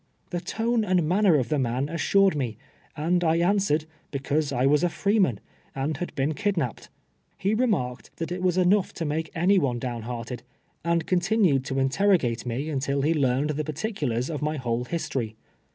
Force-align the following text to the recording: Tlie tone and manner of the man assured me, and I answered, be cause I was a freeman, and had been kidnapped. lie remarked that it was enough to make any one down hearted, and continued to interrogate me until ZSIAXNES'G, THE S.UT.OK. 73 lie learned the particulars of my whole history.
Tlie 0.31 0.43
tone 0.43 0.83
and 0.83 1.07
manner 1.07 1.35
of 1.37 1.49
the 1.49 1.59
man 1.59 1.87
assured 1.87 2.35
me, 2.35 2.57
and 2.97 3.23
I 3.23 3.35
answered, 3.35 3.85
be 4.09 4.17
cause 4.17 4.51
I 4.51 4.65
was 4.65 4.83
a 4.83 4.89
freeman, 4.89 5.39
and 5.75 5.97
had 5.97 6.15
been 6.15 6.33
kidnapped. 6.33 6.89
lie 7.45 7.51
remarked 7.51 8.09
that 8.15 8.31
it 8.31 8.41
was 8.41 8.57
enough 8.57 8.93
to 8.93 9.05
make 9.05 9.29
any 9.35 9.59
one 9.59 9.77
down 9.77 10.01
hearted, 10.01 10.41
and 10.83 11.05
continued 11.05 11.63
to 11.65 11.77
interrogate 11.77 12.47
me 12.47 12.67
until 12.67 12.99
ZSIAXNES'G, 13.03 13.03
THE 13.03 13.07
S.UT.OK. 13.09 13.13
73 13.13 13.13
lie 13.13 13.29
learned 13.31 13.49
the 13.51 13.63
particulars 13.63 14.29
of 14.31 14.41
my 14.41 14.57
whole 14.57 14.85
history. 14.85 15.35